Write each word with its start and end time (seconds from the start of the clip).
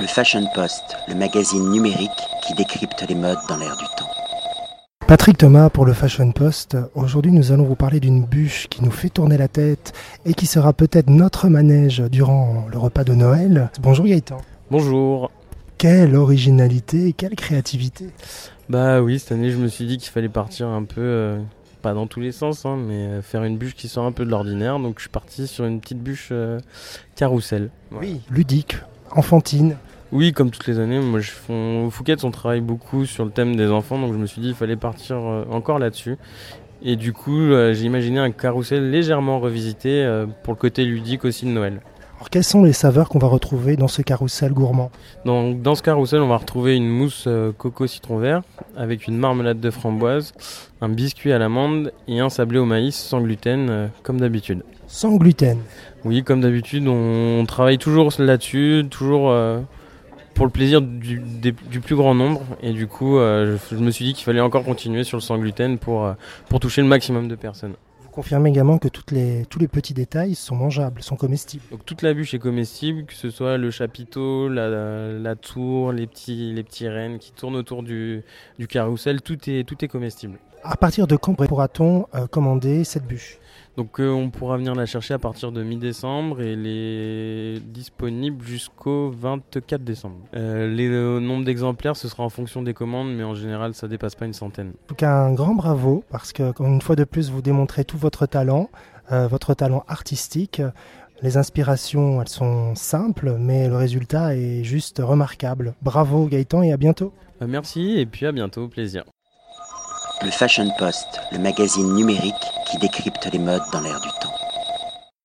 Le 0.00 0.06
Fashion 0.06 0.46
Post, 0.54 0.96
le 1.08 1.16
magazine 1.16 1.70
numérique 1.70 2.10
qui 2.46 2.54
décrypte 2.54 3.04
les 3.08 3.16
modes 3.16 3.38
dans 3.48 3.56
l'air 3.56 3.76
du 3.76 3.84
temps. 3.96 4.08
Patrick 5.08 5.38
Thomas 5.38 5.70
pour 5.70 5.86
le 5.86 5.92
Fashion 5.92 6.30
Post. 6.30 6.76
Aujourd'hui, 6.94 7.32
nous 7.32 7.50
allons 7.50 7.64
vous 7.64 7.74
parler 7.74 7.98
d'une 7.98 8.24
bûche 8.24 8.68
qui 8.68 8.84
nous 8.84 8.92
fait 8.92 9.08
tourner 9.08 9.36
la 9.36 9.48
tête 9.48 9.92
et 10.24 10.34
qui 10.34 10.46
sera 10.46 10.72
peut-être 10.72 11.10
notre 11.10 11.48
manège 11.48 12.00
durant 12.12 12.66
le 12.70 12.78
repas 12.78 13.02
de 13.02 13.12
Noël. 13.12 13.70
Bonjour 13.80 14.04
Gaëtan. 14.04 14.36
Bonjour. 14.70 15.32
Quelle 15.78 16.14
originalité, 16.14 17.12
quelle 17.12 17.34
créativité. 17.34 18.10
Bah 18.68 19.00
oui, 19.00 19.18
cette 19.18 19.32
année, 19.32 19.50
je 19.50 19.56
me 19.56 19.66
suis 19.66 19.86
dit 19.86 19.98
qu'il 19.98 20.10
fallait 20.10 20.28
partir 20.28 20.68
un 20.68 20.84
peu, 20.84 21.00
euh, 21.00 21.40
pas 21.82 21.92
dans 21.92 22.06
tous 22.06 22.20
les 22.20 22.30
sens, 22.30 22.64
hein, 22.66 22.76
mais 22.76 23.06
euh, 23.06 23.22
faire 23.22 23.42
une 23.42 23.58
bûche 23.58 23.74
qui 23.74 23.88
sort 23.88 24.04
un 24.04 24.12
peu 24.12 24.24
de 24.24 24.30
l'ordinaire. 24.30 24.78
Donc 24.78 24.98
je 24.98 25.02
suis 25.02 25.10
parti 25.10 25.48
sur 25.48 25.64
une 25.64 25.80
petite 25.80 26.00
bûche 26.00 26.28
euh, 26.30 26.60
carrousel. 27.16 27.70
Voilà. 27.90 28.06
Oui, 28.06 28.20
ludique, 28.30 28.76
enfantine. 29.10 29.74
Oui, 30.10 30.32
comme 30.32 30.50
toutes 30.50 30.66
les 30.66 30.78
années, 30.78 31.00
moi 31.00 31.20
je 31.20 31.30
fais, 31.30 31.82
au 31.84 31.90
Fouquet, 31.90 32.24
on 32.24 32.30
travaille 32.30 32.62
beaucoup 32.62 33.04
sur 33.04 33.26
le 33.26 33.30
thème 33.30 33.56
des 33.56 33.70
enfants, 33.70 33.98
donc 33.98 34.14
je 34.14 34.18
me 34.18 34.26
suis 34.26 34.40
dit 34.40 34.48
qu'il 34.48 34.56
fallait 34.56 34.76
partir 34.76 35.16
euh, 35.16 35.44
encore 35.50 35.78
là-dessus. 35.78 36.16
Et 36.82 36.96
du 36.96 37.12
coup, 37.12 37.36
euh, 37.38 37.74
j'ai 37.74 37.84
imaginé 37.84 38.18
un 38.18 38.30
carrousel 38.30 38.90
légèrement 38.90 39.40
revisité 39.40 40.02
euh, 40.04 40.26
pour 40.44 40.54
le 40.54 40.58
côté 40.58 40.84
ludique 40.84 41.24
aussi 41.24 41.44
de 41.44 41.50
Noël. 41.50 41.80
Alors, 42.16 42.30
quelles 42.30 42.44
sont 42.44 42.62
les 42.64 42.72
saveurs 42.72 43.08
qu'on 43.08 43.18
va 43.18 43.28
retrouver 43.28 43.76
dans 43.76 43.86
ce 43.86 44.00
carrousel 44.02 44.52
gourmand? 44.52 44.90
Donc, 45.24 45.60
dans 45.60 45.74
ce 45.74 45.82
carrousel, 45.82 46.20
on 46.20 46.28
va 46.28 46.36
retrouver 46.36 46.74
une 46.74 46.88
mousse 46.88 47.24
euh, 47.26 47.52
coco 47.52 47.86
citron 47.86 48.18
vert 48.18 48.42
avec 48.76 49.08
une 49.08 49.16
marmelade 49.16 49.60
de 49.60 49.70
framboise, 49.70 50.32
un 50.80 50.88
biscuit 50.88 51.32
à 51.32 51.38
l'amande 51.38 51.92
et 52.06 52.20
un 52.20 52.28
sablé 52.28 52.58
au 52.58 52.64
maïs 52.64 52.96
sans 52.96 53.20
gluten, 53.20 53.90
comme 54.02 54.20
d'habitude. 54.20 54.62
Sans 54.86 55.16
gluten. 55.16 55.58
Oui, 56.04 56.22
comme 56.22 56.40
d'habitude, 56.40 56.88
on, 56.88 57.40
on 57.40 57.44
travaille 57.44 57.78
toujours 57.78 58.10
là-dessus, 58.18 58.84
toujours 58.88 59.32
pour 60.38 60.46
le 60.46 60.52
plaisir 60.52 60.80
du, 60.80 61.18
des- 61.18 61.52
du 61.52 61.80
plus 61.80 61.96
grand 61.96 62.14
nombre. 62.14 62.42
Et 62.62 62.72
du 62.72 62.86
coup, 62.86 63.18
euh, 63.18 63.58
je, 63.70 63.76
je 63.76 63.82
me 63.82 63.90
suis 63.90 64.04
dit 64.04 64.14
qu'il 64.14 64.24
fallait 64.24 64.40
encore 64.40 64.62
continuer 64.64 65.02
sur 65.02 65.16
le 65.18 65.20
sans 65.20 65.36
gluten 65.36 65.78
pour, 65.78 66.04
euh, 66.06 66.12
pour 66.48 66.60
toucher 66.60 66.80
le 66.80 66.86
maximum 66.88 67.26
de 67.26 67.34
personnes. 67.34 67.74
Vous 68.02 68.10
confirmez 68.10 68.50
également 68.50 68.78
que 68.78 68.86
toutes 68.88 69.10
les, 69.10 69.46
tous 69.50 69.58
les 69.58 69.66
petits 69.68 69.94
détails 69.94 70.36
sont 70.36 70.54
mangeables, 70.54 71.02
sont 71.02 71.16
comestibles. 71.16 71.64
Donc 71.72 71.84
toute 71.84 72.02
la 72.02 72.14
bûche 72.14 72.34
est 72.34 72.38
comestible, 72.38 73.04
que 73.04 73.14
ce 73.14 73.30
soit 73.30 73.58
le 73.58 73.70
chapiteau, 73.72 74.48
la, 74.48 74.68
la 75.12 75.34
tour, 75.36 75.92
les 75.92 76.06
petits, 76.06 76.52
les 76.54 76.62
petits 76.62 76.88
rennes 76.88 77.18
qui 77.18 77.32
tournent 77.32 77.56
autour 77.56 77.82
du, 77.82 78.22
du 78.60 78.66
carrousel, 78.68 79.20
tout 79.22 79.38
est, 79.50 79.64
tout 79.64 79.84
est 79.84 79.88
comestible. 79.88 80.38
À 80.64 80.76
partir 80.76 81.06
de 81.06 81.16
quand 81.16 81.34
pourra-t-on 81.34 82.06
euh, 82.14 82.26
commander 82.28 82.84
cette 82.84 83.06
bûche? 83.06 83.38
Donc 83.78 84.00
euh, 84.00 84.10
on 84.10 84.28
pourra 84.30 84.56
venir 84.56 84.74
la 84.74 84.86
chercher 84.86 85.14
à 85.14 85.20
partir 85.20 85.52
de 85.52 85.62
mi-décembre 85.62 86.42
et 86.42 86.54
elle 86.54 86.66
est 86.66 87.60
disponible 87.64 88.44
jusqu'au 88.44 89.10
24 89.12 89.84
décembre. 89.84 90.16
Euh, 90.34 90.66
les- 90.68 90.88
le 90.88 91.20
nombre 91.20 91.44
d'exemplaires, 91.44 91.94
ce 91.96 92.08
sera 92.08 92.24
en 92.24 92.28
fonction 92.28 92.60
des 92.62 92.74
commandes, 92.74 93.14
mais 93.14 93.22
en 93.22 93.36
général, 93.36 93.74
ça 93.74 93.86
dépasse 93.86 94.16
pas 94.16 94.26
une 94.26 94.32
centaine. 94.32 94.70
En 94.70 94.86
tout 94.88 94.94
cas, 94.96 95.12
un 95.12 95.32
grand 95.32 95.54
bravo 95.54 96.02
parce 96.10 96.32
que, 96.32 96.52
une 96.60 96.82
fois 96.82 96.96
de 96.96 97.04
plus, 97.04 97.30
vous 97.30 97.40
démontrez 97.40 97.84
tout 97.84 97.98
votre 97.98 98.26
talent, 98.26 98.68
euh, 99.12 99.28
votre 99.28 99.54
talent 99.54 99.84
artistique. 99.86 100.60
Les 101.22 101.36
inspirations, 101.36 102.20
elles 102.20 102.28
sont 102.28 102.74
simples, 102.74 103.36
mais 103.38 103.68
le 103.68 103.76
résultat 103.76 104.34
est 104.34 104.64
juste 104.64 105.00
remarquable. 105.00 105.74
Bravo 105.82 106.26
Gaëtan 106.26 106.62
et 106.64 106.72
à 106.72 106.76
bientôt. 106.76 107.12
Euh, 107.42 107.46
merci 107.48 107.96
et 108.00 108.06
puis 108.06 108.26
à 108.26 108.32
bientôt, 108.32 108.64
au 108.64 108.68
plaisir. 108.68 109.04
Le 110.24 110.32
Fashion 110.32 110.68
Post, 110.80 111.20
le 111.30 111.38
magazine 111.38 111.94
numérique 111.94 112.34
qui 112.68 112.76
décrypte 112.76 113.26
les 113.32 113.38
modes 113.38 113.62
dans 113.72 113.80
l'air 113.80 113.98
du 114.00 114.08
temps. 114.20 114.47